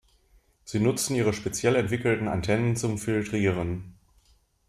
Sie 0.63 0.79
nutzen 0.79 1.15
ihre 1.15 1.31
speziell 1.31 1.75
entwickelten 1.75 2.27
Antennen 2.27 2.75
zum 2.75 2.97
Filtrieren. 2.97 3.99